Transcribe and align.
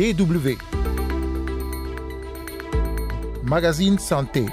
DW. 0.00 0.56
Magazine 3.44 3.98
Santé. 3.98 4.46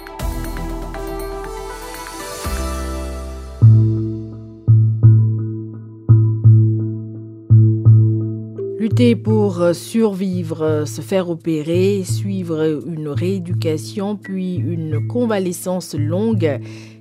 Lutter 8.77 9.15
pour 9.15 9.69
survivre, 9.71 10.83
se 10.85 10.99
faire 10.99 11.29
opérer, 11.29 12.03
suivre 12.03 12.81
une 12.85 13.07
rééducation, 13.07 14.17
puis 14.17 14.55
une 14.55 15.07
convalescence 15.07 15.95
longue 15.95 16.59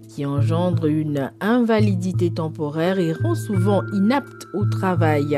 qui 0.09 0.25
engendre 0.25 0.87
une 0.87 1.33
invalidité 1.41 2.33
temporaire 2.33 3.01
et 3.01 3.13
rend 3.13 3.35
souvent 3.35 3.83
inapte 3.93 4.47
au 4.55 4.65
travail. 4.67 5.37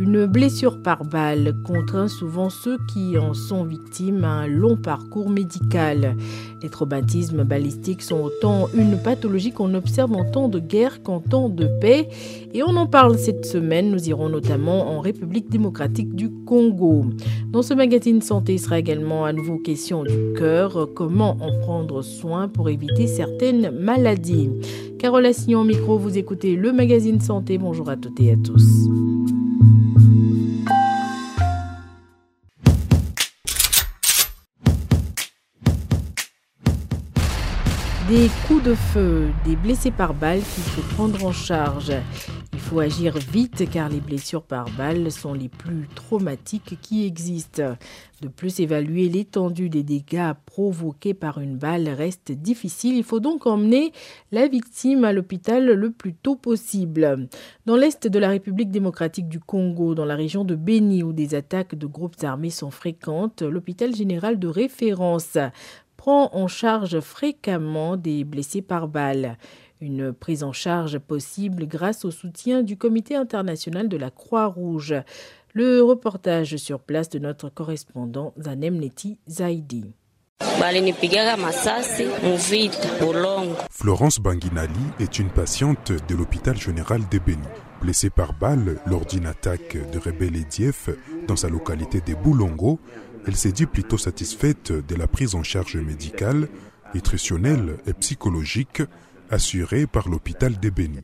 Une 0.00 0.24
blessure 0.24 0.82
par 0.82 1.04
balle 1.04 1.54
contraint 1.62 2.08
souvent 2.08 2.48
ceux 2.48 2.78
qui 2.90 3.18
en 3.18 3.34
sont 3.34 3.64
victimes 3.64 4.24
à 4.24 4.30
un 4.30 4.46
long 4.46 4.78
parcours 4.78 5.28
médical. 5.28 6.16
Les 6.62 6.70
traumatismes 6.70 7.44
balistiques 7.44 8.00
sont 8.00 8.22
autant 8.22 8.68
une 8.72 8.96
pathologie 8.96 9.52
qu'on 9.52 9.74
observe 9.74 10.14
en 10.14 10.24
temps 10.24 10.48
de 10.48 10.58
guerre 10.58 11.02
qu'en 11.02 11.20
temps 11.20 11.50
de 11.50 11.66
paix. 11.82 12.08
Et 12.54 12.62
on 12.62 12.76
en 12.76 12.86
parle 12.86 13.18
cette 13.18 13.44
semaine. 13.44 13.90
Nous 13.90 14.08
irons 14.08 14.30
notamment 14.30 14.90
en 14.90 15.00
République 15.00 15.50
démocratique 15.50 16.14
du 16.14 16.30
Congo. 16.46 17.04
Dans 17.50 17.62
ce 17.62 17.74
magazine 17.74 18.22
santé 18.22 18.56
sera 18.56 18.78
également 18.78 19.26
à 19.26 19.34
nouveau 19.34 19.58
question 19.58 20.02
du 20.04 20.32
cœur. 20.34 20.88
Comment 20.94 21.36
en 21.42 21.60
prendre 21.60 22.00
soin 22.00 22.48
pour 22.48 22.70
éviter 22.70 23.06
certaines 23.06 23.70
maladies? 23.70 24.48
Carole 24.98 25.26
Assignon 25.26 25.64
micro, 25.64 25.98
vous 25.98 26.16
écoutez 26.16 26.56
le 26.56 26.72
magazine 26.72 27.20
santé. 27.20 27.58
Bonjour 27.58 27.90
à 27.90 27.98
toutes 27.98 28.18
et 28.20 28.32
à 28.32 28.36
tous. 28.36 28.88
Des 38.10 38.28
coups 38.48 38.64
de 38.64 38.74
feu, 38.74 39.28
des 39.44 39.54
blessés 39.54 39.92
par 39.92 40.14
balle 40.14 40.40
qu'il 40.40 40.64
faut 40.64 40.96
prendre 40.96 41.24
en 41.24 41.30
charge. 41.30 41.92
Il 42.52 42.58
faut 42.58 42.80
agir 42.80 43.16
vite 43.16 43.70
car 43.70 43.88
les 43.88 44.00
blessures 44.00 44.42
par 44.42 44.68
balle 44.76 45.12
sont 45.12 45.32
les 45.32 45.48
plus 45.48 45.86
traumatiques 45.94 46.76
qui 46.82 47.06
existent. 47.06 47.76
De 48.20 48.26
plus, 48.26 48.58
évaluer 48.58 49.08
l'étendue 49.08 49.68
des 49.68 49.84
dégâts 49.84 50.32
provoqués 50.44 51.14
par 51.14 51.38
une 51.38 51.56
balle 51.56 51.88
reste 51.88 52.32
difficile. 52.32 52.96
Il 52.96 53.04
faut 53.04 53.20
donc 53.20 53.46
emmener 53.46 53.92
la 54.32 54.48
victime 54.48 55.04
à 55.04 55.12
l'hôpital 55.12 55.66
le 55.66 55.90
plus 55.92 56.14
tôt 56.14 56.34
possible. 56.34 57.28
Dans 57.64 57.76
l'est 57.76 58.08
de 58.08 58.18
la 58.18 58.28
République 58.30 58.72
démocratique 58.72 59.28
du 59.28 59.38
Congo, 59.38 59.94
dans 59.94 60.04
la 60.04 60.16
région 60.16 60.44
de 60.44 60.56
Beni 60.56 61.04
où 61.04 61.12
des 61.12 61.36
attaques 61.36 61.76
de 61.76 61.86
groupes 61.86 62.16
armés 62.24 62.50
sont 62.50 62.72
fréquentes, 62.72 63.42
l'hôpital 63.42 63.94
général 63.94 64.40
de 64.40 64.48
référence 64.48 65.38
prend 66.00 66.30
en 66.32 66.48
charge 66.48 66.98
fréquemment 67.00 67.98
des 67.98 68.24
blessés 68.24 68.62
par 68.62 68.88
balle. 68.88 69.36
Une 69.82 70.14
prise 70.14 70.42
en 70.42 70.52
charge 70.52 70.98
possible 70.98 71.66
grâce 71.66 72.06
au 72.06 72.10
soutien 72.10 72.62
du 72.62 72.78
Comité 72.78 73.16
international 73.16 73.86
de 73.86 73.98
la 73.98 74.10
Croix-Rouge. 74.10 74.94
Le 75.52 75.82
reportage 75.82 76.56
sur 76.56 76.80
place 76.80 77.10
de 77.10 77.18
notre 77.18 77.50
correspondant 77.50 78.32
Zanem 78.40 78.78
Neti 78.78 79.18
Zaidi. 79.28 79.92
Florence 83.70 84.18
Banginali 84.20 84.72
est 85.00 85.18
une 85.18 85.28
patiente 85.28 85.92
de 86.08 86.14
l'hôpital 86.14 86.56
général 86.56 87.02
de 87.10 87.18
Béni. 87.18 87.42
Blessée 87.82 88.10
par 88.10 88.32
balle 88.32 88.78
lors 88.86 89.04
d'une 89.04 89.26
attaque 89.26 89.76
de 89.92 89.98
rebelles 89.98 90.36
Edief 90.36 90.88
dans 91.28 91.36
sa 91.36 91.48
localité 91.48 92.00
de 92.00 92.14
Boulongo, 92.14 92.78
elle 93.26 93.36
s'est 93.36 93.52
dit 93.52 93.66
plutôt 93.66 93.98
satisfaite 93.98 94.72
de 94.72 94.94
la 94.94 95.06
prise 95.06 95.34
en 95.34 95.42
charge 95.42 95.76
médicale, 95.76 96.48
nutritionnelle 96.94 97.78
et 97.86 97.92
psychologique 97.92 98.82
assurée 99.30 99.86
par 99.86 100.08
l'hôpital 100.08 100.58
de 100.58 100.70
Béni. 100.70 100.98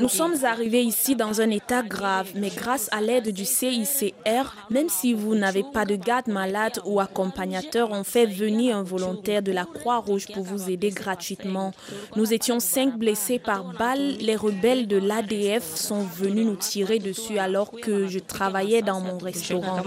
Nous 0.00 0.08
sommes 0.08 0.44
arrivés 0.44 0.82
ici 0.82 1.16
dans 1.16 1.40
un 1.40 1.50
état 1.50 1.82
grave, 1.82 2.30
mais 2.34 2.50
grâce 2.50 2.88
à 2.92 3.00
l'aide 3.00 3.32
du 3.32 3.44
CICR, 3.44 4.54
même 4.70 4.88
si 4.88 5.14
vous 5.14 5.34
n'avez 5.34 5.64
pas 5.72 5.84
de 5.84 5.96
garde 5.96 6.28
malade 6.28 6.80
ou 6.84 7.00
accompagnateur, 7.00 7.90
on 7.90 8.04
fait 8.04 8.26
venir 8.26 8.76
un 8.76 8.82
volontaire 8.82 9.42
de 9.42 9.52
la 9.52 9.64
Croix-Rouge 9.64 10.26
pour 10.32 10.44
vous 10.44 10.70
aider 10.70 10.90
gratuitement. 10.90 11.72
Nous 12.16 12.32
étions 12.32 12.60
cinq 12.60 12.98
blessés 12.98 13.38
par 13.38 13.64
balle. 13.72 14.16
Les 14.20 14.36
rebelles 14.36 14.86
de 14.86 14.96
l'ADF 14.96 15.64
sont 15.74 16.02
venus 16.02 16.46
nous 16.46 16.56
tirer 16.56 16.98
dessus 16.98 17.38
alors 17.38 17.70
que 17.70 18.06
je 18.06 18.18
travaillais 18.18 18.82
dans 18.82 19.00
mon 19.00 19.18
restaurant. 19.18 19.82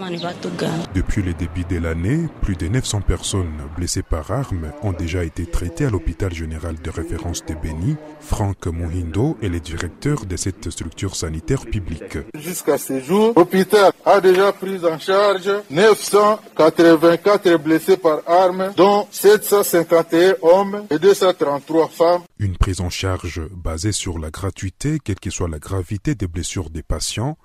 Depuis 0.96 1.22
le 1.22 1.34
début 1.34 1.66
de 1.66 1.78
l'année, 1.78 2.28
plus 2.42 2.56
de 2.56 2.68
900 2.68 3.02
personnes 3.02 3.62
blessées 3.76 4.04
par 4.04 4.32
armes 4.32 4.72
ont 4.84 4.94
déjà 4.94 5.24
été 5.24 5.46
traitées 5.46 5.86
à 5.86 5.90
l'hôpital 5.90 6.34
général 6.34 6.76
de 6.82 6.90
référence 6.90 7.27
de 7.32 7.54
Béni, 7.56 7.98
Franck 8.22 8.68
Mohindo 8.68 9.38
est 9.42 9.50
le 9.50 9.60
directeur 9.60 10.26
de 10.26 10.38
cette 10.38 10.70
structure 10.70 11.16
sanitaire 11.16 11.66
publique. 11.66 12.18
Jusqu'à 12.36 12.78
ce 12.78 13.02
jour, 13.02 13.34
l'hôpital 13.36 13.92
a 14.06 14.22
déjà 14.22 14.54
pris 14.54 14.84
en 14.86 14.98
charge 14.98 15.52
984 15.70 17.58
blessés 17.58 17.98
par 17.98 18.22
armes, 18.26 18.72
dont 18.78 19.08
751 19.12 20.36
hommes 20.42 20.86
et 20.90 21.00
233 21.00 21.90
femmes. 21.90 22.22
Une 22.40 22.56
prise 22.56 22.80
en 22.80 22.90
charge 22.90 23.42
basée 23.52 23.92
sur 23.92 24.20
la 24.20 24.30
gratuité, 24.30 25.00
quelle 25.04 25.20
que 25.20 25.30
soit 25.30 25.50
la 25.50 25.60
gravité 25.60 26.16
des 26.16 26.28
blessures 26.28 26.70
des 26.70 26.84
patients. 26.84 27.38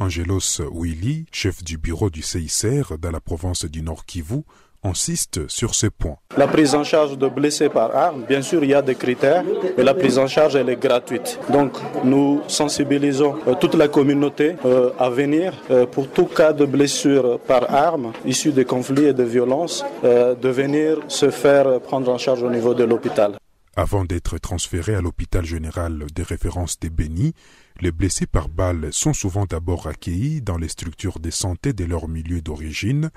Angelos 0.00 0.60
Willy, 0.72 1.26
chef 1.30 1.62
du 1.62 1.78
bureau 1.78 2.10
du 2.10 2.22
CICR 2.22 2.98
dans 2.98 3.10
la 3.10 3.20
province 3.20 3.66
du 3.66 3.82
Nord 3.82 4.06
Kivu, 4.06 4.42
insiste 4.82 5.48
sur 5.48 5.74
ce 5.74 5.86
point. 5.86 6.16
La 6.36 6.46
prise 6.46 6.74
en 6.74 6.84
charge 6.84 7.18
de 7.18 7.28
blessés 7.28 7.68
par 7.68 7.94
arme, 7.94 8.24
bien 8.28 8.42
sûr, 8.42 8.62
il 8.64 8.70
y 8.70 8.74
a 8.74 8.82
des 8.82 8.94
critères, 8.94 9.44
mais 9.76 9.84
la 9.84 9.94
prise 9.94 10.18
en 10.18 10.26
charge, 10.26 10.56
elle 10.56 10.68
est 10.68 10.80
gratuite. 10.80 11.38
Donc, 11.50 11.72
nous 12.04 12.42
sensibilisons 12.48 13.36
euh, 13.46 13.54
toute 13.54 13.74
la 13.74 13.88
communauté 13.88 14.56
euh, 14.64 14.90
à 14.98 15.10
venir 15.10 15.52
euh, 15.70 15.86
pour 15.86 16.08
tout 16.08 16.26
cas 16.26 16.52
de 16.52 16.64
blessure 16.64 17.38
par 17.40 17.72
arme 17.72 18.12
issu 18.24 18.52
de 18.52 18.62
conflits 18.62 19.06
et 19.06 19.12
de 19.12 19.24
violences, 19.24 19.84
de 20.02 20.48
venir 20.48 20.98
se 21.08 21.30
faire 21.30 21.80
prendre 21.80 22.10
en 22.10 22.18
charge 22.18 22.42
au 22.42 22.50
niveau 22.50 22.74
de 22.74 22.84
l'hôpital. 22.84 23.32
Avant 23.76 24.04
d'être 24.04 24.38
transférés 24.38 24.94
à 24.94 25.00
l'hôpital 25.00 25.44
général 25.44 26.06
de 26.14 26.22
référence 26.22 26.78
des 26.80 26.90
Bénis, 26.90 27.34
les 27.80 27.92
blessés 27.92 28.26
par 28.26 28.48
balle 28.48 28.88
sont 28.92 29.12
souvent 29.12 29.46
d'abord 29.46 29.86
accueillis 29.86 30.42
dans 30.42 30.58
les 30.58 30.68
structures 30.68 31.18
de 31.18 31.30
santé 31.30 31.72
de 31.72 31.84
leur 31.84 32.08
milieu 32.08 32.42
d'origine, 32.42 33.10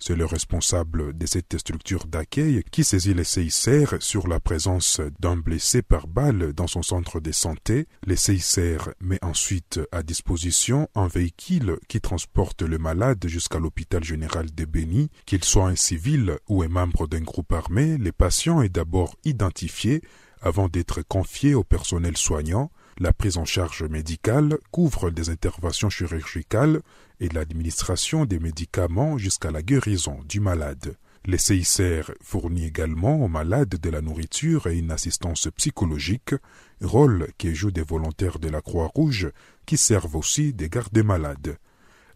c'est 0.00 0.16
le 0.16 0.24
responsable 0.24 1.16
de 1.16 1.26
cette 1.26 1.58
structure 1.58 2.06
d'accueil 2.06 2.64
qui 2.70 2.84
saisit 2.84 3.14
les 3.14 3.24
CICR 3.24 3.96
sur 4.00 4.26
la 4.26 4.40
présence 4.40 5.00
d'un 5.20 5.36
blessé 5.36 5.82
par 5.82 6.06
balle 6.06 6.52
dans 6.54 6.66
son 6.66 6.82
centre 6.82 7.20
de 7.20 7.32
santé. 7.32 7.86
Les 8.06 8.16
CICR 8.16 8.90
met 9.00 9.22
ensuite 9.22 9.78
à 9.92 10.02
disposition 10.02 10.88
un 10.94 11.06
véhicule 11.06 11.78
qui 11.86 12.00
transporte 12.00 12.62
le 12.62 12.78
malade 12.78 13.24
jusqu'à 13.28 13.58
l'hôpital 13.58 14.02
général 14.02 14.46
de 14.52 14.64
Béni. 14.64 15.10
Qu'il 15.26 15.44
soit 15.44 15.68
un 15.68 15.76
civil 15.76 16.38
ou 16.48 16.62
un 16.62 16.68
membre 16.68 17.06
d'un 17.06 17.20
groupe 17.20 17.52
armé, 17.52 17.98
le 17.98 18.12
patient 18.12 18.62
est 18.62 18.70
d'abord 18.70 19.16
identifié 19.24 20.02
avant 20.40 20.68
d'être 20.68 21.02
confié 21.02 21.54
au 21.54 21.64
personnel 21.64 22.16
soignant. 22.16 22.70
La 22.98 23.12
prise 23.12 23.38
en 23.38 23.44
charge 23.44 23.84
médicale 23.84 24.58
couvre 24.70 25.10
des 25.10 25.30
interventions 25.30 25.90
chirurgicales 25.90 26.82
et 27.20 27.28
l'administration 27.28 28.24
des 28.24 28.38
médicaments 28.38 29.16
jusqu'à 29.18 29.50
la 29.50 29.62
guérison 29.62 30.18
du 30.28 30.40
malade. 30.40 30.96
Les 31.26 31.38
CICR 31.38 32.12
fournit 32.22 32.64
également 32.64 33.22
aux 33.22 33.28
malades 33.28 33.76
de 33.76 33.90
la 33.90 34.00
nourriture 34.00 34.66
et 34.66 34.78
une 34.78 34.90
assistance 34.90 35.48
psychologique, 35.56 36.34
rôle 36.80 37.28
qui 37.36 37.54
joue 37.54 37.70
des 37.70 37.82
volontaires 37.82 38.38
de 38.38 38.48
la 38.48 38.62
Croix-Rouge 38.62 39.30
qui 39.66 39.76
servent 39.76 40.16
aussi 40.16 40.54
des 40.54 40.70
gardes-malades. 40.70 41.58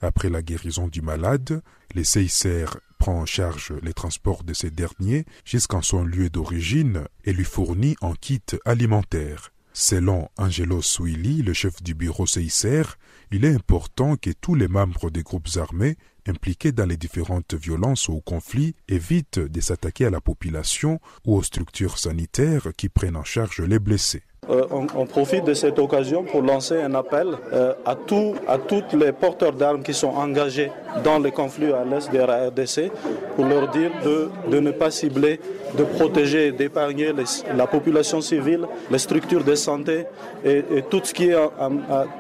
Après 0.00 0.30
la 0.30 0.42
guérison 0.42 0.88
du 0.88 1.02
malade, 1.02 1.62
les 1.94 2.04
CICR 2.04 2.78
prend 2.98 3.20
en 3.20 3.26
charge 3.26 3.72
les 3.82 3.92
transports 3.92 4.42
de 4.42 4.54
ces 4.54 4.70
derniers 4.70 5.26
jusqu'en 5.44 5.82
son 5.82 6.04
lieu 6.04 6.30
d'origine 6.30 7.04
et 7.24 7.32
lui 7.32 7.44
fournit 7.44 7.96
un 8.02 8.14
kit 8.14 8.42
alimentaire. 8.64 9.53
Selon 9.76 10.28
Angelo 10.36 10.80
Suili, 10.82 11.42
le 11.42 11.52
chef 11.52 11.82
du 11.82 11.94
bureau 11.94 12.28
CICR, 12.28 12.96
il 13.32 13.44
est 13.44 13.52
important 13.52 14.14
que 14.16 14.30
tous 14.30 14.54
les 14.54 14.68
membres 14.68 15.10
des 15.10 15.24
groupes 15.24 15.48
armés 15.56 15.96
impliqués 16.26 16.72
dans 16.72 16.86
les 16.86 16.96
différentes 16.96 17.54
violences 17.54 18.08
ou 18.08 18.20
conflits 18.20 18.74
évitent 18.88 19.38
de 19.38 19.60
s'attaquer 19.60 20.06
à 20.06 20.10
la 20.10 20.20
population 20.20 21.00
ou 21.26 21.36
aux 21.36 21.42
structures 21.42 21.98
sanitaires 21.98 22.68
qui 22.76 22.88
prennent 22.88 23.16
en 23.16 23.24
charge 23.24 23.60
les 23.60 23.78
blessés. 23.78 24.22
Euh, 24.50 24.66
on, 24.70 25.06
profite 25.06 25.44
de 25.44 25.54
cette 25.54 25.78
occasion 25.78 26.22
pour 26.22 26.42
lancer 26.42 26.80
un 26.80 26.94
appel 26.94 27.28
euh, 27.52 27.72
à, 27.86 27.94
tous 27.94 28.34
à 28.46 28.58
toutes 28.58 28.92
les 28.92 29.12
porteurs 29.12 29.52
d'armes 29.52 29.82
qui 29.82 29.94
sont 29.94 30.08
engagés 30.08 30.70
dans 31.02 31.18
les 31.18 31.30
conflits 31.30 31.72
à 31.72 31.82
l'est 31.84 32.12
de 32.12 32.18
la 32.18 32.48
RDC 32.48 32.90
pour 33.36 33.46
leur 33.46 33.68
dire 33.70 33.90
de, 34.04 34.28
de 34.50 34.60
ne 34.60 34.70
pas 34.70 34.90
cibler, 34.90 35.40
de 35.78 35.84
protéger, 35.84 36.52
d'épargner 36.52 37.12
la 37.56 37.66
population 37.66 38.20
civile, 38.20 38.66
les 38.90 38.98
structures 38.98 39.44
de 39.44 39.54
santé 39.54 40.04
et, 40.44 40.62
tout, 40.90 41.00
ce 41.02 41.14
qui 41.14 41.30
est, 41.30 41.36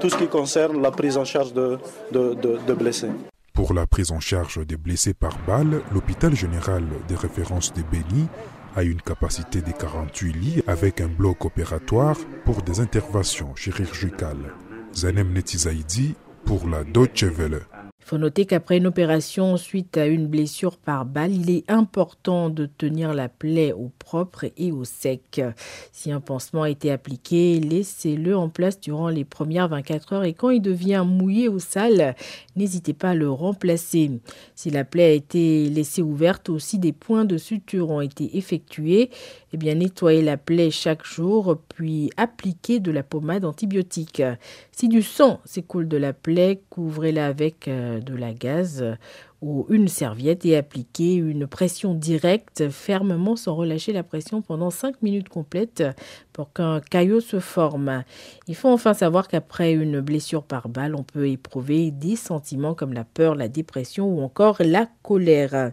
tout 0.00 0.08
ce 0.08 0.16
qui 0.16 0.26
concerne 0.26 0.80
la 0.80 0.90
prise 0.90 1.18
en 1.18 1.24
charge 1.24 1.52
de, 1.52 1.78
de, 2.10 2.34
de 2.66 2.72
blessés. 2.72 3.10
Pour 3.54 3.72
la 3.72 3.86
prise 3.86 4.10
en 4.10 4.18
charge 4.18 4.66
des 4.66 4.76
blessés 4.76 5.14
par 5.14 5.38
balle, 5.46 5.80
l'hôpital 5.92 6.34
général 6.34 6.82
des 7.06 7.14
références 7.14 7.72
de 7.72 7.82
Béni 7.82 8.26
a 8.74 8.82
une 8.82 9.00
capacité 9.00 9.60
de 9.62 9.70
48 9.70 10.32
lits 10.32 10.62
avec 10.66 11.00
un 11.00 11.06
bloc 11.06 11.44
opératoire 11.44 12.16
pour 12.44 12.62
des 12.62 12.80
interventions 12.80 13.54
chirurgicales. 13.54 14.52
Zanem 14.92 15.32
Netizaidi 15.32 16.16
pour 16.44 16.68
la 16.68 16.82
Deutsche 16.82 17.22
Welle. 17.22 17.60
Il 18.04 18.08
faut 18.08 18.18
noter 18.18 18.44
qu'après 18.44 18.76
une 18.76 18.86
opération 18.86 19.56
suite 19.56 19.96
à 19.96 20.04
une 20.04 20.26
blessure 20.26 20.76
par 20.76 21.06
balle, 21.06 21.32
il 21.32 21.48
est 21.48 21.64
important 21.70 22.50
de 22.50 22.66
tenir 22.66 23.14
la 23.14 23.30
plaie 23.30 23.72
au 23.72 23.90
propre 23.98 24.44
et 24.58 24.72
au 24.72 24.84
sec. 24.84 25.40
Si 25.90 26.12
un 26.12 26.20
pansement 26.20 26.64
a 26.64 26.70
été 26.70 26.90
appliqué, 26.90 27.58
laissez-le 27.60 28.36
en 28.36 28.50
place 28.50 28.78
durant 28.78 29.08
les 29.08 29.24
premières 29.24 29.68
24 29.68 30.12
heures 30.12 30.24
et 30.24 30.34
quand 30.34 30.50
il 30.50 30.60
devient 30.60 31.02
mouillé 31.06 31.48
ou 31.48 31.58
sale, 31.58 32.14
n'hésitez 32.56 32.92
pas 32.92 33.10
à 33.10 33.14
le 33.14 33.30
remplacer. 33.30 34.10
Si 34.54 34.68
la 34.68 34.84
plaie 34.84 35.04
a 35.04 35.12
été 35.12 35.70
laissée 35.70 36.02
ouverte 36.02 36.50
ou 36.50 36.58
si 36.58 36.78
des 36.78 36.92
points 36.92 37.24
de 37.24 37.38
suture 37.38 37.88
ont 37.88 38.02
été 38.02 38.36
effectués, 38.36 39.08
eh 39.54 39.56
bien 39.56 39.76
nettoyez 39.76 40.20
la 40.20 40.36
plaie 40.36 40.72
chaque 40.72 41.04
jour 41.04 41.60
puis 41.68 42.10
appliquez 42.16 42.80
de 42.80 42.90
la 42.90 43.04
pommade 43.04 43.44
antibiotique. 43.44 44.20
Si 44.72 44.88
du 44.88 45.00
sang 45.00 45.40
s'écoule 45.44 45.86
de 45.86 45.96
la 45.96 46.12
plaie, 46.12 46.60
couvrez-la 46.70 47.28
avec 47.28 47.68
euh, 47.68 48.00
de 48.00 48.16
la 48.16 48.34
gaz 48.34 48.84
ou 49.44 49.66
une 49.68 49.88
serviette 49.88 50.46
et 50.46 50.56
appliquer 50.56 51.16
une 51.16 51.46
pression 51.46 51.92
directe 51.92 52.70
fermement 52.70 53.36
sans 53.36 53.54
relâcher 53.54 53.92
la 53.92 54.02
pression 54.02 54.40
pendant 54.40 54.70
5 54.70 55.02
minutes 55.02 55.28
complètes 55.28 55.84
pour 56.32 56.50
qu'un 56.54 56.80
caillot 56.80 57.20
se 57.20 57.40
forme. 57.40 58.04
Il 58.48 58.54
faut 58.54 58.70
enfin 58.70 58.94
savoir 58.94 59.28
qu'après 59.28 59.74
une 59.74 60.00
blessure 60.00 60.44
par 60.44 60.70
balle, 60.70 60.94
on 60.94 61.02
peut 61.02 61.28
éprouver 61.28 61.90
des 61.90 62.16
sentiments 62.16 62.72
comme 62.72 62.94
la 62.94 63.04
peur, 63.04 63.34
la 63.34 63.48
dépression 63.48 64.08
ou 64.08 64.22
encore 64.22 64.56
la 64.60 64.88
colère. 65.02 65.72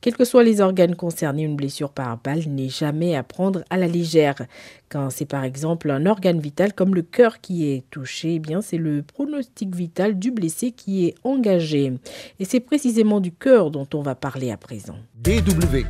Quels 0.00 0.16
que 0.16 0.24
soient 0.24 0.42
les 0.42 0.60
organes 0.60 0.96
concernés, 0.96 1.44
une 1.44 1.54
blessure 1.54 1.90
par 1.90 2.18
balle 2.18 2.42
n'est 2.48 2.68
jamais 2.68 3.14
à 3.14 3.22
prendre 3.22 3.62
à 3.70 3.76
la 3.76 3.86
légère. 3.86 4.46
Quand 4.92 5.08
c'est 5.08 5.24
par 5.24 5.42
exemple 5.42 5.90
un 5.90 6.04
organe 6.04 6.38
vital 6.38 6.74
comme 6.74 6.94
le 6.94 7.00
cœur 7.00 7.40
qui 7.40 7.66
est 7.72 7.88
touché, 7.88 8.34
eh 8.34 8.38
bien 8.38 8.60
c'est 8.60 8.76
le 8.76 9.00
pronostic 9.00 9.74
vital 9.74 10.18
du 10.18 10.30
blessé 10.30 10.70
qui 10.72 11.06
est 11.06 11.14
engagé. 11.24 11.94
Et 12.38 12.44
c'est 12.44 12.60
précisément 12.60 13.20
du 13.20 13.32
cœur 13.32 13.70
dont 13.70 13.88
on 13.94 14.02
va 14.02 14.14
parler 14.14 14.50
à 14.50 14.58
présent. 14.58 14.96
DW. 15.14 15.86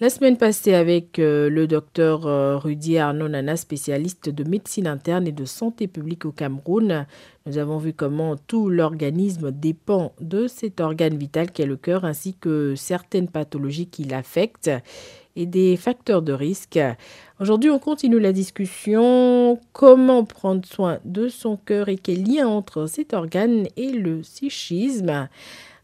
La 0.00 0.10
semaine 0.10 0.36
passée, 0.36 0.74
avec 0.74 1.20
euh, 1.20 1.48
le 1.48 1.68
docteur 1.68 2.26
euh, 2.26 2.58
Rudy 2.58 2.98
Arnaud 2.98 3.28
Nana, 3.28 3.56
spécialiste 3.56 4.28
de 4.28 4.42
médecine 4.42 4.88
interne 4.88 5.28
et 5.28 5.32
de 5.32 5.44
santé 5.44 5.86
publique 5.86 6.24
au 6.24 6.32
Cameroun, 6.32 7.06
nous 7.46 7.58
avons 7.58 7.78
vu 7.78 7.92
comment 7.92 8.34
tout 8.36 8.68
l'organisme 8.68 9.52
dépend 9.52 10.12
de 10.20 10.48
cet 10.48 10.80
organe 10.80 11.16
vital 11.16 11.52
qu'est 11.52 11.64
le 11.64 11.76
cœur, 11.76 12.04
ainsi 12.04 12.34
que 12.34 12.74
certaines 12.74 13.28
pathologies 13.28 13.86
qui 13.86 14.02
l'affectent 14.02 14.72
et 15.36 15.46
des 15.46 15.76
facteurs 15.76 16.22
de 16.22 16.32
risque. 16.32 16.78
Aujourd'hui, 17.40 17.70
on 17.70 17.78
continue 17.78 18.20
la 18.20 18.32
discussion. 18.32 19.58
Comment 19.72 20.24
prendre 20.24 20.64
soin 20.64 20.98
de 21.04 21.28
son 21.28 21.56
cœur 21.56 21.88
et 21.88 21.96
quel 21.96 22.22
lien 22.24 22.46
entre 22.46 22.86
cet 22.86 23.14
organe 23.14 23.64
et 23.76 23.92
le 23.92 24.20
psychisme? 24.20 25.28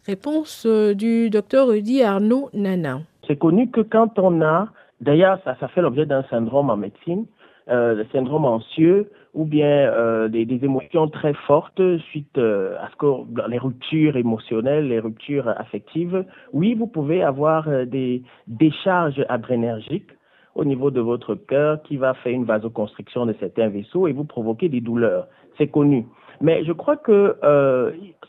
Réponse 0.06 0.64
euh, 0.66 0.94
du 0.94 1.30
docteur 1.30 1.68
Rudy 1.68 2.02
Arnaud 2.02 2.48
Nana. 2.54 3.00
C'est 3.26 3.38
connu 3.38 3.70
que 3.70 3.80
quand 3.80 4.18
on 4.18 4.40
a, 4.42 4.68
d'ailleurs, 5.00 5.38
ça, 5.44 5.56
ça 5.60 5.68
fait 5.68 5.82
l'objet 5.82 6.06
d'un 6.06 6.24
syndrome 6.30 6.70
en 6.70 6.76
médecine, 6.76 7.26
euh, 7.68 7.94
le 7.94 8.06
syndrome 8.12 8.44
anxieux 8.44 9.10
ou 9.34 9.44
bien 9.44 9.66
euh, 9.92 10.28
des, 10.28 10.46
émotions 10.64 11.08
très 11.08 11.34
fortes 11.34 11.80
suite 12.10 12.36
euh, 12.38 12.76
à 12.80 12.88
ce 12.90 12.96
que 12.96 13.48
les 13.48 13.58
ruptures 13.58 14.16
émotionnelles, 14.16 14.88
les 14.88 14.98
ruptures 14.98 15.48
affectives. 15.48 16.24
Oui, 16.52 16.74
vous 16.74 16.86
pouvez 16.86 17.22
avoir 17.22 17.68
euh, 17.68 17.84
des 17.84 18.22
décharges 18.48 19.24
adrénergiques 19.28 20.10
au 20.54 20.64
niveau 20.64 20.90
de 20.90 21.00
votre 21.00 21.36
cœur 21.36 21.80
qui 21.82 21.96
va 21.96 22.14
faire 22.14 22.32
une 22.32 22.44
vasoconstriction 22.44 23.24
de 23.24 23.34
certains 23.38 23.68
vaisseaux 23.68 24.08
et 24.08 24.12
vous 24.12 24.24
provoquer 24.24 24.68
des 24.68 24.80
douleurs. 24.80 25.28
C'est 25.58 25.68
connu. 25.68 26.06
Mais 26.40 26.64
je 26.64 26.72
crois 26.72 26.96
que 26.96 27.36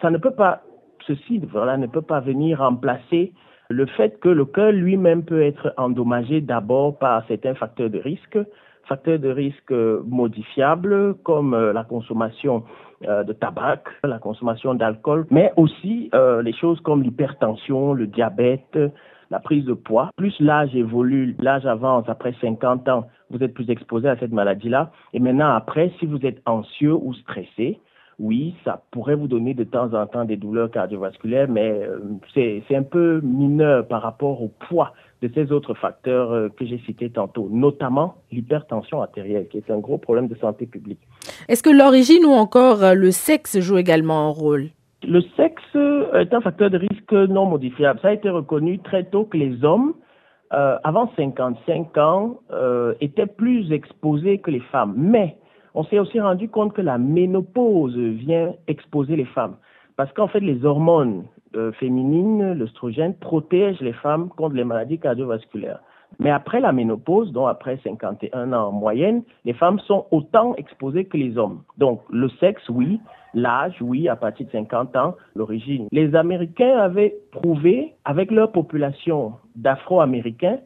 ça 0.01 0.11
ne 0.11 0.17
peut 0.17 0.35
pas, 0.35 0.61
ceci 1.07 1.41
voilà, 1.51 1.77
ne 1.77 1.87
peut 1.87 2.01
pas 2.01 2.19
venir 2.19 2.59
remplacer 2.59 3.31
le 3.71 3.85
fait 3.85 4.19
que 4.19 4.29
le 4.29 4.45
cœur 4.45 4.71
lui-même 4.71 5.23
peut 5.23 5.41
être 5.41 5.73
endommagé 5.77 6.41
d'abord 6.41 6.99
par 6.99 7.25
certains 7.27 7.55
facteurs 7.55 7.89
de 7.89 7.99
risque, 7.99 8.37
facteurs 8.87 9.19
de 9.19 9.29
risque 9.29 9.71
modifiables 9.71 11.15
comme 11.23 11.53
euh, 11.53 11.73
la 11.73 11.83
consommation 11.83 12.63
euh, 13.07 13.23
de 13.23 13.33
tabac, 13.33 13.83
la 14.03 14.19
consommation 14.19 14.73
d'alcool, 14.73 15.25
mais 15.31 15.51
aussi 15.57 16.09
euh, 16.13 16.41
les 16.41 16.53
choses 16.53 16.79
comme 16.81 17.01
l'hypertension, 17.03 17.93
le 17.93 18.07
diabète, 18.07 18.77
la 19.29 19.39
prise 19.39 19.65
de 19.65 19.73
poids. 19.73 20.11
Plus 20.17 20.37
l'âge 20.39 20.75
évolue, 20.75 21.35
l'âge 21.39 21.65
avance, 21.65 22.05
après 22.07 22.35
50 22.41 22.89
ans, 22.89 23.07
vous 23.31 23.41
êtes 23.43 23.53
plus 23.53 23.69
exposé 23.69 24.09
à 24.09 24.17
cette 24.17 24.33
maladie-là. 24.33 24.91
Et 25.13 25.19
maintenant, 25.19 25.49
après, 25.49 25.91
si 25.99 26.05
vous 26.05 26.23
êtes 26.25 26.41
anxieux 26.45 26.93
ou 26.93 27.13
stressé, 27.13 27.79
oui, 28.21 28.53
ça 28.63 28.83
pourrait 28.91 29.15
vous 29.15 29.27
donner 29.27 29.55
de 29.55 29.63
temps 29.63 29.93
en 29.93 30.05
temps 30.05 30.25
des 30.25 30.37
douleurs 30.37 30.69
cardiovasculaires, 30.69 31.47
mais 31.49 31.71
euh, 31.71 31.99
c'est 32.35 32.75
un 32.75 32.83
peu 32.83 33.19
mineur 33.21 33.87
par 33.87 34.03
rapport 34.03 34.43
au 34.43 34.49
poids 34.69 34.93
de 35.23 35.29
ces 35.33 35.51
autres 35.51 35.73
facteurs 35.73 36.31
euh, 36.31 36.49
que 36.49 36.65
j'ai 36.65 36.77
cités 36.85 37.09
tantôt, 37.09 37.49
notamment 37.51 38.15
l'hypertension 38.31 39.01
artérielle, 39.01 39.47
qui 39.47 39.57
est 39.57 39.71
un 39.71 39.79
gros 39.79 39.97
problème 39.97 40.27
de 40.27 40.35
santé 40.35 40.67
publique. 40.67 40.99
Est-ce 41.49 41.63
que 41.63 41.69
l'origine 41.69 42.23
ou 42.25 42.31
encore 42.31 42.83
euh, 42.83 42.93
le 42.93 43.09
sexe 43.09 43.59
joue 43.59 43.79
également 43.79 44.27
un 44.27 44.31
rôle? 44.31 44.69
Le 45.03 45.21
sexe 45.35 45.75
est 46.13 46.31
un 46.31 46.41
facteur 46.41 46.69
de 46.69 46.77
risque 46.77 47.13
non 47.13 47.47
modifiable. 47.47 47.99
Ça 48.03 48.09
a 48.09 48.13
été 48.13 48.29
reconnu 48.29 48.77
très 48.79 49.05
tôt 49.05 49.25
que 49.25 49.35
les 49.35 49.63
hommes, 49.63 49.95
euh, 50.53 50.77
avant 50.83 51.09
55 51.15 51.97
ans, 51.97 52.39
euh, 52.51 52.93
étaient 52.99 53.25
plus 53.25 53.71
exposés 53.71 54.39
que 54.39 54.51
les 54.51 54.59
femmes. 54.59 54.93
Mais 54.97 55.37
on 55.73 55.83
s'est 55.83 55.99
aussi 55.99 56.19
rendu 56.19 56.49
compte 56.49 56.73
que 56.73 56.81
la 56.81 56.97
ménopause 56.97 57.97
vient 57.97 58.53
exposer 58.67 59.15
les 59.15 59.25
femmes. 59.25 59.55
Parce 59.95 60.11
qu'en 60.13 60.27
fait, 60.27 60.39
les 60.39 60.65
hormones 60.65 61.25
euh, 61.55 61.71
féminines, 61.73 62.53
l'œstrogène, 62.53 63.15
protègent 63.15 63.81
les 63.81 63.93
femmes 63.93 64.29
contre 64.29 64.55
les 64.55 64.63
maladies 64.63 64.99
cardiovasculaires. 64.99 65.79
Mais 66.19 66.29
après 66.29 66.59
la 66.59 66.71
ménopause, 66.71 67.31
donc 67.31 67.47
après 67.49 67.79
51 67.83 68.53
ans 68.53 68.67
en 68.67 68.71
moyenne, 68.71 69.23
les 69.45 69.53
femmes 69.53 69.79
sont 69.79 70.05
autant 70.11 70.55
exposées 70.55 71.05
que 71.05 71.17
les 71.17 71.37
hommes. 71.37 71.61
Donc 71.77 72.01
le 72.09 72.29
sexe, 72.39 72.67
oui, 72.69 72.99
l'âge, 73.33 73.75
oui, 73.81 74.09
à 74.09 74.15
partir 74.15 74.45
de 74.47 74.51
50 74.51 74.95
ans, 74.97 75.15
l'origine. 75.35 75.87
Les 75.91 76.15
Américains 76.15 76.77
avaient 76.77 77.15
prouvé, 77.31 77.93
avec 78.05 78.31
leur 78.31 78.51
population 78.51 79.33
d'Afro-Américains, 79.55 80.59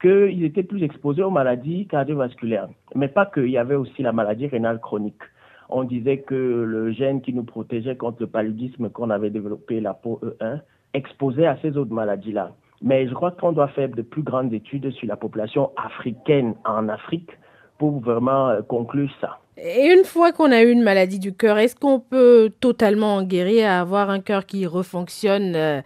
qu'ils 0.00 0.44
étaient 0.44 0.62
plus 0.62 0.82
exposés 0.82 1.22
aux 1.22 1.30
maladies 1.30 1.86
cardiovasculaires. 1.86 2.68
Mais 2.94 3.08
pas 3.08 3.26
que, 3.26 3.40
il 3.40 3.50
y 3.50 3.58
avait 3.58 3.74
aussi 3.74 4.02
la 4.02 4.12
maladie 4.12 4.46
rénale 4.46 4.80
chronique. 4.80 5.22
On 5.68 5.84
disait 5.84 6.18
que 6.18 6.34
le 6.34 6.92
gène 6.92 7.20
qui 7.20 7.32
nous 7.34 7.44
protégeait 7.44 7.96
contre 7.96 8.18
le 8.20 8.26
paludisme 8.26 8.88
qu'on 8.90 9.10
avait 9.10 9.30
développé, 9.30 9.80
la 9.80 9.94
peau 9.94 10.20
E1, 10.22 10.60
exposait 10.94 11.46
à 11.46 11.56
ces 11.60 11.76
autres 11.76 11.92
maladies-là. 11.92 12.52
Mais 12.80 13.08
je 13.08 13.14
crois 13.14 13.32
qu'on 13.32 13.52
doit 13.52 13.68
faire 13.68 13.88
de 13.88 14.02
plus 14.02 14.22
grandes 14.22 14.52
études 14.52 14.90
sur 14.92 15.08
la 15.08 15.16
population 15.16 15.70
africaine 15.76 16.54
en 16.64 16.88
Afrique 16.88 17.30
pour 17.78 18.00
vraiment 18.00 18.48
euh, 18.48 18.62
conclure 18.62 19.10
ça. 19.20 19.38
Et 19.60 19.92
une 19.92 20.04
fois 20.04 20.30
qu'on 20.32 20.52
a 20.52 20.62
eu 20.62 20.70
une 20.70 20.82
maladie 20.82 21.18
du 21.18 21.34
cœur, 21.34 21.58
est-ce 21.58 21.74
qu'on 21.74 21.98
peut 21.98 22.52
totalement 22.60 23.16
en 23.16 23.22
guérir, 23.24 23.68
avoir 23.70 24.08
un 24.08 24.20
cœur 24.20 24.46
qui 24.46 24.66
refonctionne 24.66 25.56
euh, 25.56 25.80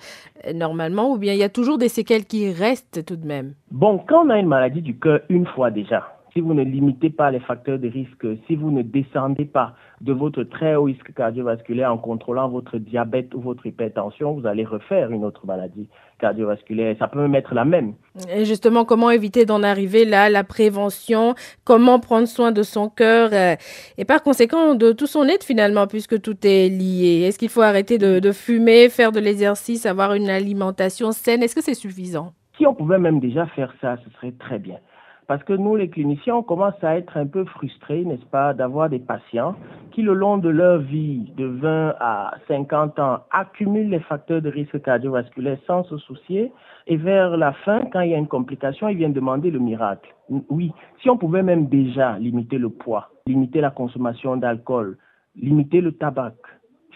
normalement, 0.54 1.10
ou 1.12 1.16
bien 1.16 1.32
il 1.32 1.38
y 1.38 1.44
a 1.44 1.48
toujours 1.48 1.78
des 1.78 1.88
séquelles 1.88 2.26
qui 2.26 2.52
restent 2.52 3.04
tout 3.06 3.16
de 3.16 3.26
même? 3.26 3.54
Bon, 3.70 3.98
quand 3.98 4.26
on 4.26 4.30
a 4.30 4.38
une 4.38 4.46
maladie 4.46 4.82
du 4.82 4.98
cœur 4.98 5.20
une 5.30 5.46
fois 5.46 5.70
déjà, 5.70 6.21
si 6.32 6.40
vous 6.40 6.54
ne 6.54 6.62
limitez 6.62 7.10
pas 7.10 7.30
les 7.30 7.40
facteurs 7.40 7.78
de 7.78 7.88
risque, 7.88 8.26
si 8.46 8.56
vous 8.56 8.70
ne 8.70 8.82
descendez 8.82 9.44
pas 9.44 9.74
de 10.00 10.12
votre 10.12 10.42
très 10.44 10.74
haut 10.74 10.84
risque 10.84 11.12
cardiovasculaire 11.14 11.92
en 11.92 11.98
contrôlant 11.98 12.48
votre 12.48 12.78
diabète 12.78 13.34
ou 13.34 13.40
votre 13.40 13.66
hypertension, 13.66 14.32
vous 14.32 14.46
allez 14.46 14.64
refaire 14.64 15.10
une 15.10 15.24
autre 15.24 15.46
maladie 15.46 15.88
cardiovasculaire. 16.18 16.96
Ça 16.98 17.08
peut 17.08 17.20
même 17.20 17.34
être 17.34 17.54
la 17.54 17.64
même. 17.64 17.94
Et 18.34 18.44
justement, 18.44 18.84
comment 18.84 19.10
éviter 19.10 19.44
d'en 19.44 19.62
arriver 19.62 20.04
là, 20.04 20.30
la 20.30 20.44
prévention, 20.44 21.34
comment 21.64 22.00
prendre 22.00 22.26
soin 22.26 22.50
de 22.50 22.62
son 22.62 22.88
cœur 22.88 23.30
euh, 23.32 23.56
et 23.98 24.04
par 24.04 24.22
conséquent 24.22 24.74
de 24.74 24.92
tout 24.92 25.06
son 25.06 25.24
être 25.24 25.44
finalement, 25.44 25.86
puisque 25.86 26.20
tout 26.20 26.36
est 26.44 26.68
lié. 26.68 27.24
Est-ce 27.26 27.38
qu'il 27.38 27.50
faut 27.50 27.62
arrêter 27.62 27.98
de, 27.98 28.20
de 28.20 28.32
fumer, 28.32 28.88
faire 28.88 29.12
de 29.12 29.20
l'exercice, 29.20 29.84
avoir 29.84 30.14
une 30.14 30.30
alimentation 30.30 31.12
saine? 31.12 31.42
Est-ce 31.42 31.54
que 31.54 31.62
c'est 31.62 31.74
suffisant? 31.74 32.32
Si 32.56 32.66
on 32.66 32.74
pouvait 32.74 32.98
même 32.98 33.20
déjà 33.20 33.46
faire 33.46 33.74
ça, 33.80 33.96
ce 34.04 34.10
serait 34.16 34.32
très 34.32 34.58
bien. 34.58 34.78
Parce 35.26 35.42
que 35.44 35.52
nous, 35.52 35.76
les 35.76 35.88
cliniciens, 35.88 36.36
on 36.36 36.42
commence 36.42 36.82
à 36.82 36.96
être 36.96 37.16
un 37.16 37.26
peu 37.26 37.44
frustrés, 37.44 38.04
n'est-ce 38.04 38.26
pas, 38.26 38.54
d'avoir 38.54 38.88
des 38.88 38.98
patients 38.98 39.54
qui, 39.92 40.02
le 40.02 40.14
long 40.14 40.38
de 40.38 40.48
leur 40.48 40.78
vie, 40.78 41.32
de 41.36 41.46
20 41.46 41.94
à 42.00 42.34
50 42.48 42.98
ans, 42.98 43.20
accumulent 43.30 43.90
les 43.90 44.00
facteurs 44.00 44.42
de 44.42 44.50
risque 44.50 44.82
cardiovasculaire 44.82 45.58
sans 45.66 45.84
se 45.84 45.96
soucier. 45.98 46.52
Et 46.86 46.96
vers 46.96 47.36
la 47.36 47.52
fin, 47.52 47.84
quand 47.92 48.00
il 48.00 48.10
y 48.10 48.14
a 48.14 48.18
une 48.18 48.26
complication, 48.26 48.88
ils 48.88 48.96
viennent 48.96 49.12
demander 49.12 49.50
le 49.50 49.58
miracle. 49.58 50.12
Oui, 50.50 50.72
si 51.00 51.10
on 51.10 51.16
pouvait 51.16 51.42
même 51.42 51.66
déjà 51.66 52.18
limiter 52.18 52.58
le 52.58 52.70
poids, 52.70 53.10
limiter 53.26 53.60
la 53.60 53.70
consommation 53.70 54.36
d'alcool, 54.36 54.96
limiter 55.36 55.80
le 55.80 55.92
tabac, 55.92 56.34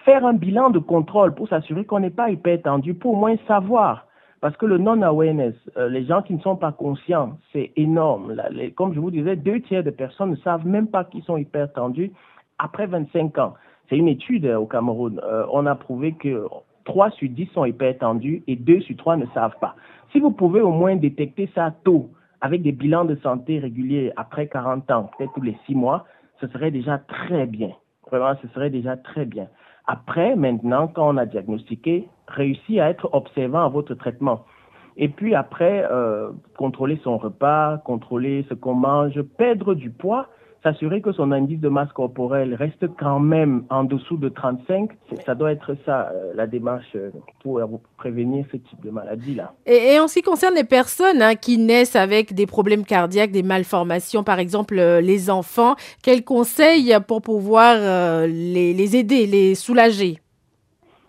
faire 0.04 0.24
un 0.24 0.34
bilan 0.34 0.70
de 0.70 0.78
contrôle 0.78 1.34
pour 1.34 1.48
s'assurer 1.48 1.84
qu'on 1.84 2.00
n'est 2.00 2.10
pas 2.10 2.30
hypertendu, 2.30 2.94
pour 2.94 3.14
au 3.14 3.16
moins 3.16 3.36
savoir. 3.46 4.06
Parce 4.46 4.56
que 4.58 4.66
le 4.66 4.78
non-awareness, 4.78 5.56
euh, 5.76 5.88
les 5.88 6.04
gens 6.04 6.22
qui 6.22 6.32
ne 6.32 6.38
sont 6.38 6.54
pas 6.54 6.70
conscients, 6.70 7.36
c'est 7.52 7.72
énorme. 7.74 8.40
comme 8.76 8.94
je 8.94 9.00
vous 9.00 9.10
disais, 9.10 9.34
deux 9.34 9.60
tiers 9.62 9.82
de 9.82 9.90
personnes 9.90 10.30
ne 10.30 10.36
savent 10.36 10.64
même 10.64 10.86
pas 10.86 11.02
qu'ils 11.02 11.24
sont 11.24 11.36
hypertendus 11.36 12.12
après 12.60 12.86
25 12.86 13.36
ans. 13.38 13.54
C'est 13.88 13.96
une 13.96 14.06
étude 14.06 14.46
au 14.46 14.66
Cameroun. 14.66 15.20
on 15.50 15.66
a 15.66 15.74
prouvé 15.74 16.12
que 16.12 16.46
3 16.84 17.10
sur 17.10 17.28
10 17.28 17.46
sont 17.54 17.64
hypertendus 17.64 18.44
et 18.46 18.54
2 18.54 18.82
sur 18.82 18.96
3 18.96 19.16
ne 19.16 19.26
savent 19.34 19.58
pas. 19.60 19.74
Si 20.12 20.20
vous 20.20 20.30
pouvez 20.30 20.60
au 20.60 20.70
moins 20.70 20.94
détecter 20.94 21.50
ça 21.52 21.74
tôt, 21.82 22.10
avec 22.40 22.62
des 22.62 22.70
bilans 22.70 23.04
de 23.04 23.16
santé 23.16 23.58
réguliers 23.58 24.12
après 24.14 24.46
40 24.46 24.88
ans, 24.92 25.10
peut-être 25.18 25.32
tous 25.34 25.42
les 25.42 25.56
6 25.66 25.74
mois, 25.74 26.06
ce 26.40 26.46
serait 26.46 26.70
déjà 26.70 26.98
très 26.98 27.46
bien. 27.46 27.72
Vraiment, 28.12 28.38
ce 28.40 28.46
serait 28.54 28.70
déjà 28.70 28.96
très 28.96 29.24
bien. 29.24 29.48
Après, 29.86 30.34
maintenant, 30.34 30.88
quand 30.88 31.08
on 31.08 31.16
a 31.16 31.26
diagnostiqué, 31.26 32.08
réussir 32.26 32.82
à 32.82 32.90
être 32.90 33.08
observant 33.12 33.64
à 33.64 33.68
votre 33.68 33.94
traitement. 33.94 34.44
Et 34.96 35.08
puis 35.08 35.34
après, 35.34 35.86
euh, 35.90 36.30
contrôler 36.56 36.98
son 37.04 37.18
repas, 37.18 37.78
contrôler 37.78 38.44
ce 38.48 38.54
qu'on 38.54 38.74
mange, 38.74 39.20
perdre 39.22 39.74
du 39.74 39.90
poids, 39.90 40.28
s'assurer 40.62 41.00
que 41.00 41.12
son 41.12 41.32
indice 41.32 41.60
de 41.60 41.68
masse 41.68 41.92
corporelle 41.92 42.54
reste 42.54 42.86
quand 42.98 43.20
même 43.20 43.64
en 43.70 43.84
dessous 43.84 44.16
de 44.16 44.28
35, 44.28 44.90
ça 45.24 45.34
doit 45.34 45.52
être 45.52 45.76
ça, 45.84 46.10
euh, 46.12 46.32
la 46.34 46.46
démarche 46.46 46.96
euh, 46.96 47.10
pour 47.42 47.60
prévenir 47.96 48.44
ce 48.50 48.56
type 48.56 48.84
de 48.84 48.90
maladie-là. 48.90 49.52
Et, 49.66 49.98
en 50.00 50.08
ce 50.08 50.14
qui 50.14 50.22
concerne 50.22 50.54
les 50.54 50.64
personnes 50.64 51.22
hein, 51.22 51.34
qui 51.34 51.58
naissent 51.58 51.96
avec 51.96 52.34
des 52.34 52.46
problèmes 52.46 52.84
cardiaques, 52.84 53.30
des 53.30 53.42
malformations, 53.42 54.24
par 54.24 54.38
exemple 54.38 54.78
euh, 54.78 55.00
les 55.00 55.30
enfants, 55.30 55.76
quels 56.02 56.24
conseils 56.24 56.96
pour 57.06 57.22
pouvoir 57.22 57.76
les, 58.26 58.96
aider, 58.96 59.26
les 59.26 59.54
soulager? 59.54 60.18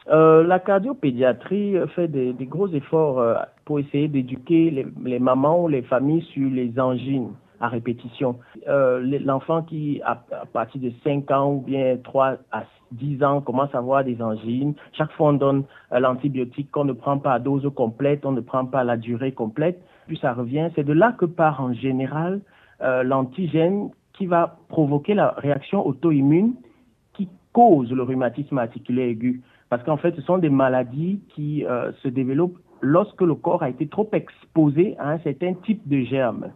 La 0.10 0.60
cardiopédiatrie 0.60 1.76
fait 1.96 2.08
des, 2.08 2.34
gros 2.42 2.68
efforts 2.70 3.22
pour 3.66 3.80
essayer 3.80 4.08
d'éduquer 4.08 4.72
les, 4.72 4.88
les 5.04 5.20
mamans 5.20 5.64
ou 5.64 5.68
les 5.68 5.82
familles 5.82 6.26
sur 6.34 6.50
les 6.50 6.80
angines 6.80 7.32
à 7.60 7.68
répétition. 7.68 8.40
Euh, 8.68 9.20
l'enfant 9.24 9.64
qui, 9.64 10.02
à, 10.06 10.24
partir 10.54 10.82
de 10.82 10.92
5 11.04 11.30
ans 11.32 11.54
ou 11.54 11.62
bien 11.62 11.98
3 12.04 12.38
à 12.52 12.64
10 12.92 13.24
ans, 13.24 13.42
commence 13.42 13.74
à 13.74 13.80
avoir 13.80 14.04
des 14.04 14.22
angines, 14.22 14.74
chaque 14.94 15.12
fois 15.14 15.30
on 15.30 15.34
donne 15.34 15.64
euh, 15.92 16.00
l'antibiotique 16.00 16.72
qu'on 16.72 16.86
ne 16.86 16.94
prend 16.94 17.18
pas 17.18 17.34
à 17.34 17.40
dose 17.40 17.70
complète, 17.76 18.26
on 18.26 18.32
ne 18.32 18.42
prend 18.42 18.66
pas 18.66 18.84
la 18.84 18.98
durée 18.98 19.32
complète, 19.32 19.82
puis 20.08 20.18
ça 20.18 20.34
revient. 20.34 20.70
C'est 20.76 20.84
de 20.84 20.94
là 20.94 21.14
que 21.18 21.26
part 21.26 21.62
en 21.62 21.74
général 21.74 22.42
euh, 22.82 23.04
l'antigène 23.04 23.90
qui 24.14 24.26
va 24.26 24.58
provoquer 24.70 25.14
la 25.14 25.32
réaction 25.38 25.86
auto-immune 25.86 26.56
qui 27.14 27.30
cause 27.54 27.92
le 27.92 28.04
rhumatisme 28.04 28.58
articulaire 28.58 29.10
aigu. 29.10 29.42
Parce 29.70 29.84
qu'en 29.84 29.98
fait, 29.98 30.16
ce 30.16 30.22
sont 30.22 30.38
des 30.38 30.50
maladies 30.50 31.20
qui 31.36 31.66
se 32.02 32.08
développent 32.08 32.58
lorsque 32.80 33.22
le 33.22 33.36
corps 33.36 33.64
a 33.64 33.70
été 33.70 33.88
trop 33.88 34.08
exposé 34.14 34.96
à 34.98 35.12
un 35.12 35.20
certain 35.20 35.54
type 35.66 35.86
de 35.88 36.06
germe 36.06 36.52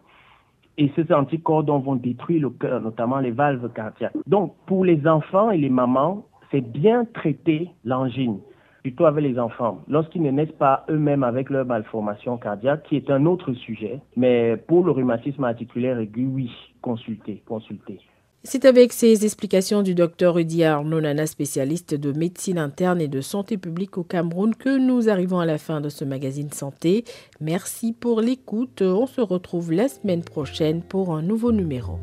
et 0.77 0.91
ces 0.95 1.11
anticorps 1.13 1.63
vont 1.63 1.95
détruire 1.95 2.41
le 2.41 2.49
cœur, 2.49 2.81
notamment 2.81 3.19
les 3.19 3.31
valves 3.31 3.71
cardiaques. 3.73 4.15
Donc, 4.27 4.55
pour 4.65 4.85
les 4.85 5.05
enfants 5.07 5.51
et 5.51 5.57
les 5.57 5.69
mamans, 5.69 6.25
c'est 6.51 6.61
bien 6.61 7.05
traiter 7.05 7.69
l'angine, 7.85 8.39
plutôt 8.81 9.05
avec 9.05 9.23
les 9.23 9.39
enfants, 9.39 9.79
lorsqu'ils 9.87 10.21
ne 10.21 10.31
naissent 10.31 10.57
pas 10.57 10.85
eux-mêmes 10.89 11.23
avec 11.23 11.49
leur 11.49 11.65
malformation 11.65 12.37
cardiaque, 12.37 12.83
qui 12.83 12.95
est 12.95 13.09
un 13.09 13.25
autre 13.25 13.53
sujet. 13.53 13.99
Mais 14.15 14.57
pour 14.67 14.83
le 14.83 14.91
rhumatisme 14.91 15.43
articulaire 15.43 15.99
aigu, 15.99 16.25
oui, 16.25 16.51
consultez, 16.81 17.41
consultez. 17.45 17.99
C'est 18.43 18.65
avec 18.65 18.91
ces 18.91 19.23
explications 19.23 19.83
du 19.83 19.93
docteur 19.93 20.33
Rudy 20.33 20.63
Arnaud 20.63 20.99
spécialiste 21.27 21.93
de 21.93 22.11
médecine 22.11 22.57
interne 22.57 22.99
et 22.99 23.07
de 23.07 23.21
santé 23.21 23.55
publique 23.55 23.99
au 23.99 24.03
Cameroun, 24.03 24.55
que 24.55 24.79
nous 24.79 25.09
arrivons 25.09 25.39
à 25.39 25.45
la 25.45 25.59
fin 25.59 25.79
de 25.79 25.89
ce 25.89 26.05
magazine 26.05 26.51
santé. 26.51 27.05
Merci 27.39 27.93
pour 27.93 28.19
l'écoute. 28.19 28.81
On 28.81 29.05
se 29.05 29.21
retrouve 29.21 29.71
la 29.71 29.87
semaine 29.87 30.23
prochaine 30.23 30.81
pour 30.81 31.15
un 31.15 31.21
nouveau 31.21 31.51
numéro. 31.51 31.99